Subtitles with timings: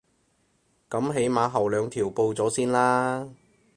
[0.89, 3.29] 噉起碼後兩條報咗先啦